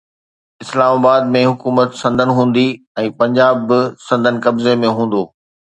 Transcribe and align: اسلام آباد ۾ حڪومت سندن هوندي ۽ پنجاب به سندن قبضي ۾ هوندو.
اسلام 0.63 0.91
آباد 0.99 1.29
۾ 1.35 1.43
حڪومت 1.49 1.89
سندن 2.01 2.29
هوندي 2.39 2.65
۽ 3.05 3.07
پنجاب 3.21 3.55
به 3.73 3.79
سندن 4.09 4.35
قبضي 4.47 4.73
۾ 4.89 4.97
هوندو. 4.99 5.23